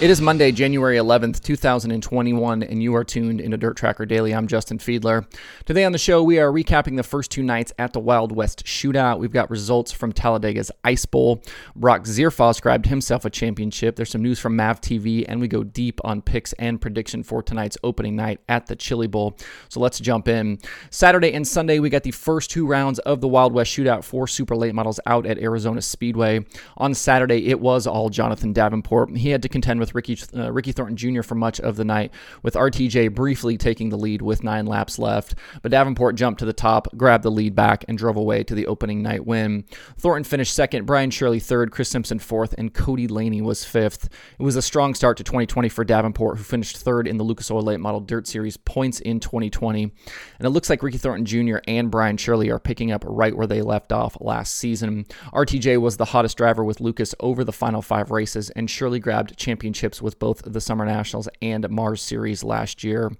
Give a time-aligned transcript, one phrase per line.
[0.00, 4.32] It is Monday, January 11th, 2021, and you are tuned into DirTrackr Daily.
[4.32, 5.26] I'm Justin Fiedler.
[5.64, 8.64] Today on the show, we are recapping the first two nights at the Wild West
[8.64, 9.18] Shootout.
[9.18, 11.42] We've got results from Talladega's Ice Bowl.
[11.74, 13.96] Brock Zearfoss grabbed himself a championship.
[13.96, 17.42] There's some news from Mav TV, and we go deep on picks and prediction for
[17.42, 19.36] tonight's opening night at the Chili Bowl.
[19.68, 20.58] So let's jump in.
[20.90, 24.28] Saturday and Sunday, we got the first two rounds of the Wild West Shootout for
[24.28, 26.46] super late models out at Arizona Speedway.
[26.76, 29.16] On Saturday, it was all Jonathan Davenport.
[29.16, 31.22] He had to contend with with Ricky uh, Ricky Thornton Jr.
[31.22, 35.34] for much of the night, with RTJ briefly taking the lead with nine laps left.
[35.62, 38.66] But Davenport jumped to the top, grabbed the lead back, and drove away to the
[38.66, 39.64] opening night win.
[39.98, 44.08] Thornton finished second, Brian Shirley third, Chris Simpson fourth, and Cody Laney was fifth.
[44.38, 47.50] It was a strong start to 2020 for Davenport, who finished third in the Lucas
[47.50, 49.82] Oil Late Model Dirt Series points in 2020.
[49.82, 49.92] And
[50.46, 51.58] it looks like Ricky Thornton Jr.
[51.66, 55.06] and Brian Shirley are picking up right where they left off last season.
[55.32, 59.36] RTJ was the hottest driver with Lucas over the final five races, and Shirley grabbed
[59.36, 63.10] championship championships with both the Summer Nationals and Mars Series last year.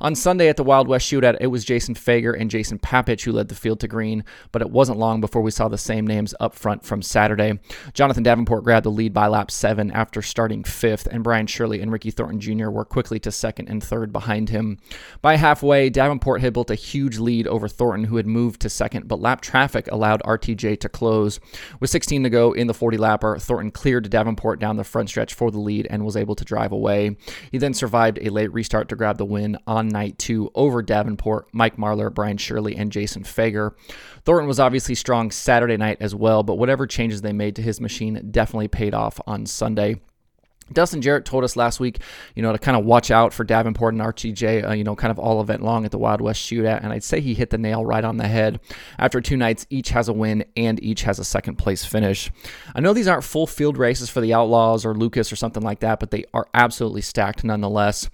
[0.00, 3.32] On Sunday at the Wild West Shootout, it was Jason Fager and Jason Papich who
[3.32, 6.34] led the field to green, but it wasn't long before we saw the same names
[6.40, 7.58] up front from Saturday.
[7.92, 11.92] Jonathan Davenport grabbed the lead by lap seven after starting fifth, and Brian Shirley and
[11.92, 12.70] Ricky Thornton Jr.
[12.70, 14.78] were quickly to second and third behind him.
[15.20, 19.08] By halfway, Davenport had built a huge lead over Thornton, who had moved to second,
[19.08, 21.40] but lap traffic allowed RTJ to close.
[21.80, 25.34] With 16 to go in the 40 lapper, Thornton cleared Davenport down the front stretch
[25.34, 27.16] for the lead and and was able to drive away.
[27.52, 31.48] He then survived a late restart to grab the win on night two over Davenport,
[31.52, 33.72] Mike Marlar, Brian Shirley, and Jason Fager.
[34.24, 37.80] Thornton was obviously strong Saturday night as well, but whatever changes they made to his
[37.80, 40.00] machine definitely paid off on Sunday.
[40.72, 42.00] Dustin Jarrett told us last week,
[42.34, 45.10] you know, to kind of watch out for Davenport and RTJ, uh, you know, kind
[45.10, 46.82] of all event long at the Wild West Shootout.
[46.82, 48.60] And I'd say he hit the nail right on the head.
[48.98, 52.30] After two nights, each has a win and each has a second place finish.
[52.74, 55.80] I know these aren't full field races for the Outlaws or Lucas or something like
[55.80, 58.08] that, but they are absolutely stacked nonetheless.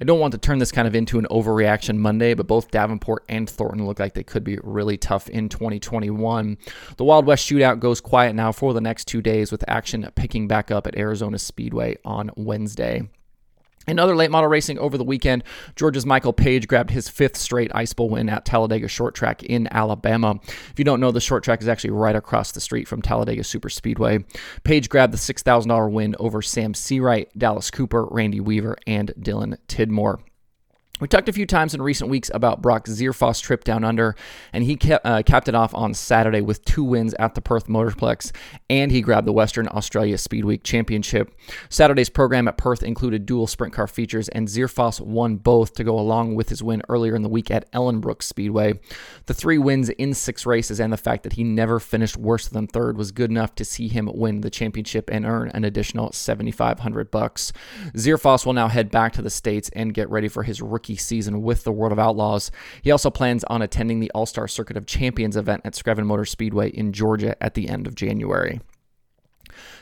[0.00, 3.24] I don't want to turn this kind of into an overreaction Monday, but both Davenport
[3.28, 6.58] and Thornton look like they could be really tough in 2021.
[6.96, 10.48] The Wild West Shootout goes quiet now for the next two days with action picking
[10.48, 13.08] back up at Arizona Speedway on Wednesday.
[13.86, 15.42] In other late model racing over the weekend,
[15.74, 19.66] Georgia's Michael Page grabbed his fifth straight Ice Bowl win at Talladega Short Track in
[19.72, 20.38] Alabama.
[20.46, 23.42] If you don't know, the short track is actually right across the street from Talladega
[23.42, 24.24] Super Speedway.
[24.64, 30.20] Page grabbed the $6,000 win over Sam Seawright, Dallas Cooper, Randy Weaver, and Dylan Tidmore.
[31.00, 34.14] We talked a few times in recent weeks about Brock Zearfoss' trip down under,
[34.52, 37.68] and he kept, uh, capped it off on Saturday with two wins at the Perth
[37.68, 38.32] Motorplex,
[38.68, 41.34] and he grabbed the Western Australia Speed Week Championship.
[41.70, 45.98] Saturday's program at Perth included dual sprint car features, and Zearfoss won both to go
[45.98, 48.78] along with his win earlier in the week at Ellenbrook Speedway.
[49.24, 52.66] The three wins in six races and the fact that he never finished worse than
[52.66, 57.10] third was good enough to see him win the championship and earn an additional 7500
[57.10, 57.54] bucks.
[57.94, 60.96] Zearfoss will now head back to the States and get ready for his rookie rookie
[61.00, 62.50] season with the World of Outlaws.
[62.82, 66.24] He also plans on attending the All Star Circuit of Champions event at Screven Motor
[66.24, 68.60] Speedway in Georgia at the end of January.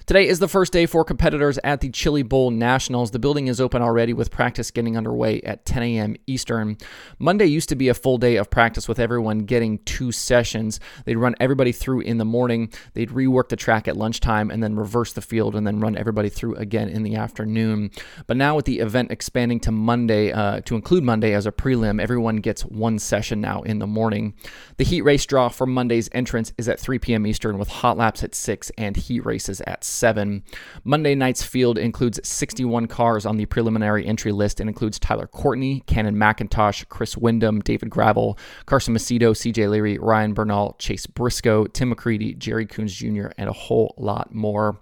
[0.09, 3.11] Today is the first day for competitors at the Chili Bowl Nationals.
[3.11, 6.16] The building is open already with practice getting underway at 10 a.m.
[6.27, 6.78] Eastern.
[7.19, 10.81] Monday used to be a full day of practice with everyone getting two sessions.
[11.05, 14.77] They'd run everybody through in the morning, they'd rework the track at lunchtime, and then
[14.77, 17.91] reverse the field and then run everybody through again in the afternoon.
[18.27, 22.00] But now with the event expanding to Monday, uh, to include Monday as a prelim,
[22.00, 24.33] everyone gets one session now in the morning.
[24.78, 27.27] The heat race draw for Monday's entrance is at 3 p.m.
[27.27, 30.43] Eastern with hot laps at 6 and heat races at 7.
[30.83, 35.84] Monday night's field includes 61 cars on the preliminary entry list and includes Tyler Courtney,
[35.87, 41.95] Cannon McIntosh, Chris Windom, David Gravel, Carson Macedo, CJ Leary, Ryan Bernal, Chase Briscoe, Tim
[41.95, 44.81] McCreadie, Jerry Coons Jr., and a whole lot more.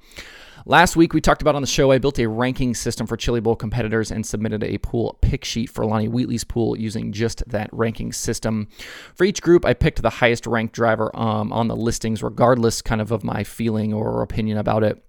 [0.69, 3.38] Last week, we talked about on the show, I built a ranking system for Chili
[3.38, 7.71] Bowl competitors and submitted a pool pick sheet for Lonnie Wheatley's pool using just that
[7.71, 8.66] ranking system.
[9.15, 13.01] For each group, I picked the highest ranked driver um, on the listings, regardless kind
[13.01, 15.05] of of my feeling or opinion about it.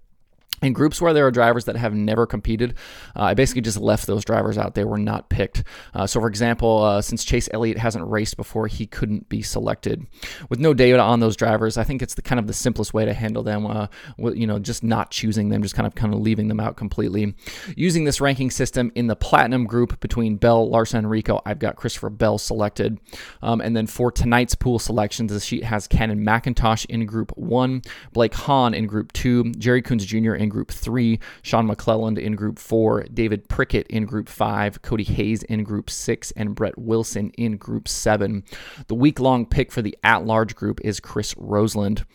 [0.62, 2.74] In groups where there are drivers that have never competed,
[3.16, 4.74] uh, I basically just left those drivers out.
[4.74, 5.64] They were not picked.
[5.94, 10.06] Uh, so, for example, uh, since Chase Elliott hasn't raced before, he couldn't be selected.
[10.48, 13.04] With no data on those drivers, I think it's the kind of the simplest way
[13.04, 13.66] to handle them.
[13.66, 13.86] Uh,
[14.18, 17.34] you know, just not choosing them, just kind of kind of leaving them out completely.
[17.76, 21.76] Using this ranking system in the platinum group between Bell, Larson, and Rico, I've got
[21.76, 22.98] Christopher Bell selected.
[23.42, 27.82] Um, and then for tonight's pool selections, the sheet has Cannon McIntosh in Group One,
[28.12, 30.34] Blake Hahn in Group Two, Jerry Coons Jr.
[30.34, 35.04] in in Group 3, Sean McClelland in Group 4, David Prickett in Group 5, Cody
[35.04, 38.42] Hayes in Group 6, and Brett Wilson in Group 7.
[38.86, 42.06] The week long pick for the at large group is Chris Roseland.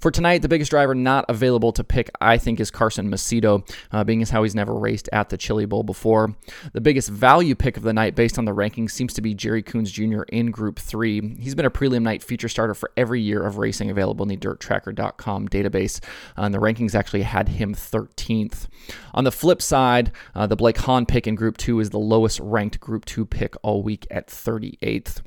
[0.00, 4.04] For tonight, the biggest driver not available to pick, I think, is Carson Macedo, uh,
[4.04, 6.34] being as how he's never raced at the Chili Bowl before.
[6.72, 9.62] The biggest value pick of the night based on the rankings seems to be Jerry
[9.62, 10.22] Coons Jr.
[10.30, 11.36] in Group 3.
[11.38, 14.36] He's been a prelim night feature starter for every year of racing available in the
[14.36, 16.02] dirtrackr.com database,
[16.38, 18.68] uh, and the rankings actually had him 13th.
[19.14, 22.40] On the flip side, uh, the Blake Hahn pick in Group 2 is the lowest
[22.40, 25.22] ranked Group 2 pick all week at 38th.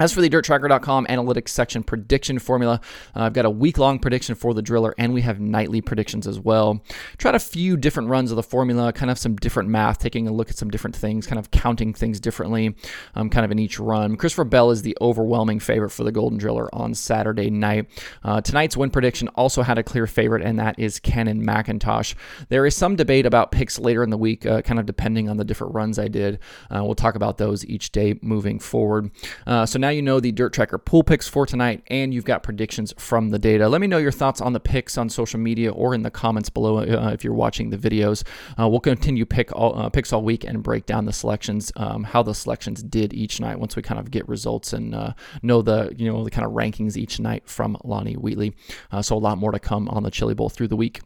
[0.00, 2.80] As for the dirtrackr.com analytics section prediction formula,
[3.16, 6.28] uh, I've got a week long prediction for the driller and we have nightly predictions
[6.28, 6.84] as well.
[7.16, 10.32] Tried a few different runs of the formula, kind of some different math, taking a
[10.32, 12.76] look at some different things, kind of counting things differently,
[13.16, 14.16] um, kind of in each run.
[14.16, 17.86] Christopher Bell is the overwhelming favorite for the Golden Driller on Saturday night.
[18.22, 22.14] Uh, tonight's win prediction also had a clear favorite, and that is Cannon McIntosh.
[22.50, 25.38] There is some debate about picks later in the week, uh, kind of depending on
[25.38, 26.38] the different runs I did.
[26.70, 29.10] Uh, we'll talk about those each day moving forward.
[29.44, 32.42] Uh, so now now you know the DirTrackr pool picks for tonight, and you've got
[32.42, 33.66] predictions from the data.
[33.70, 36.50] Let me know your thoughts on the picks on social media or in the comments
[36.50, 38.22] below uh, if you're watching the videos.
[38.60, 42.04] Uh, we'll continue pick all, uh, picks all week and break down the selections, um,
[42.04, 45.62] how the selections did each night once we kind of get results and uh, know
[45.62, 48.54] the you know the kind of rankings each night from Lonnie Wheatley.
[48.92, 51.00] Uh, so a lot more to come on the Chili Bowl through the week.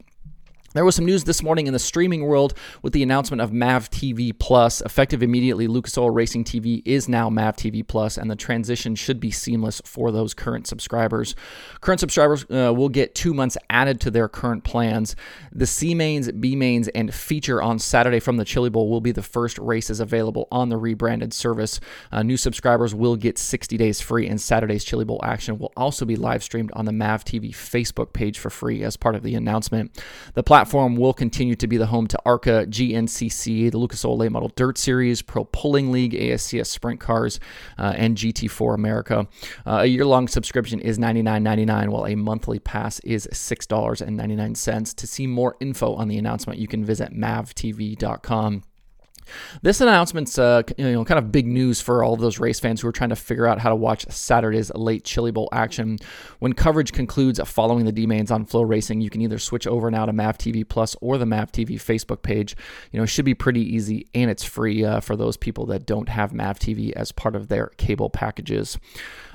[0.73, 3.91] There was some news this morning in the streaming world with the announcement of Mav
[3.91, 4.81] TV Plus.
[4.81, 9.19] Effective immediately, Lucas Oil Racing TV is now Mav TV Plus, and the transition should
[9.19, 11.35] be seamless for those current subscribers.
[11.81, 15.15] Current subscribers uh, will get two months added to their current plans.
[15.51, 19.11] The C mains, B mains, and feature on Saturday from the Chili Bowl will be
[19.11, 21.79] the first races available on the rebranded service.
[22.11, 26.03] Uh, new subscribers will get 60 days free, and Saturday's Chili Bowl action will also
[26.03, 29.35] be live streamed on the Mav TV Facebook page for free as part of the
[29.35, 30.03] announcement.
[30.33, 34.31] The platform platform will continue to be the home to ARCA, GNCC, the Lucas Late
[34.31, 37.41] Model Dirt Series, Pro Pulling League, ASCS Sprint Cars,
[37.77, 39.27] uh, and GT4 America.
[39.65, 44.95] Uh, a year long subscription is $99.99, while a monthly pass is $6.99.
[44.95, 48.63] To see more info on the announcement, you can visit mavtv.com.
[49.61, 52.81] This announcement's uh, you know kind of big news for all of those race fans
[52.81, 55.97] who are trying to figure out how to watch Saturday's late Chili Bowl action.
[56.39, 60.05] When coverage concludes following the D mains on FloRacing, you can either switch over now
[60.05, 62.55] to Mav TV Plus or the Mav TV Facebook page.
[62.91, 65.85] You know, it should be pretty easy and it's free uh, for those people that
[65.85, 68.77] don't have Mav TV as part of their cable packages.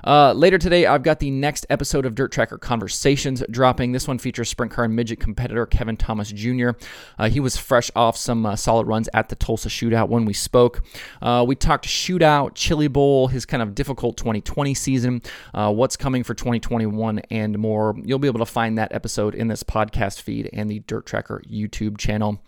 [0.09, 3.93] Uh, later today, I've got the next episode of DirTrackr Conversations dropping.
[3.93, 6.71] This one features sprint car and midget competitor Kevin Thomas Jr.
[7.19, 10.33] Uh, he was fresh off some uh, solid runs at the Tulsa Shootout when we
[10.33, 10.83] spoke.
[11.21, 15.21] Uh, we talked Shootout, Chili Bowl, his kind of difficult 2020 season,
[15.53, 17.95] uh, what's coming for 2021, and more.
[18.03, 21.99] You'll be able to find that episode in this podcast feed and the DirTrackr YouTube
[21.99, 22.41] channel.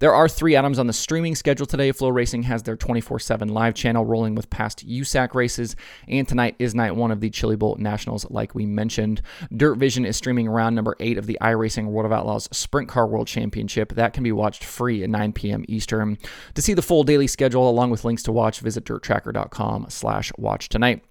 [0.00, 1.90] There are three items on the streaming schedule today.
[1.90, 5.74] FloRacing has their 24 7 live channel rolling with past USAC races,
[6.06, 9.22] and tonight is night one of the Chili Bowl Nationals, like we mentioned.
[9.56, 13.06] Dirt Vision is streaming round number eight of the iRacing World of Outlaws Sprint Car
[13.06, 13.94] World Championship.
[13.94, 15.64] That can be watched free at 9 p.m.
[15.68, 16.18] Eastern.
[16.54, 20.68] To see the full daily schedule along with links to watch, visit dirtrackr.com slash watch
[20.68, 21.02] tonight.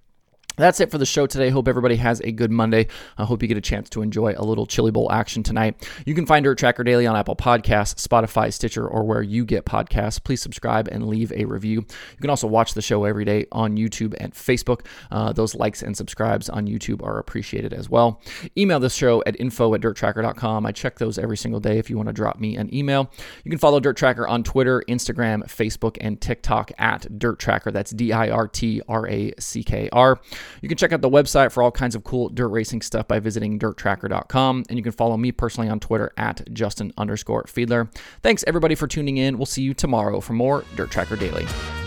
[0.57, 1.51] That's it for the show today.
[1.51, 2.87] Hope everybody has a good Monday.
[3.15, 5.87] I hope you get a chance to enjoy a little Chili Bowl action tonight.
[6.03, 10.21] You can find DirTrackr Daily on Apple Podcasts, Spotify, Stitcher, or where you get podcasts.
[10.21, 11.81] Please subscribe and leave a review.
[11.81, 14.83] You can also watch the show every day on YouTube and Facebook.
[15.11, 18.19] Uh, those likes and subscribes on YouTube are appreciated as well.
[18.57, 20.65] Email this show at info at dirtrackr.com.
[20.65, 23.11] I check those every single day if you want to drop me an email.
[23.43, 27.71] You can follow DirTrackr on Twitter, Instagram, Facebook, and TikTok at DirTrackr.
[27.71, 30.19] That's D I R T R A C K R.
[30.61, 33.19] You can check out the website for all kinds of cool dirt racing stuff by
[33.19, 34.65] visiting dirtrackr.com.
[34.69, 37.89] And you can follow me personally on Twitter at Justin underscore Fiedler.
[38.21, 39.37] Thanks everybody for tuning in.
[39.37, 41.86] We'll see you tomorrow for more DirTrackr Daily.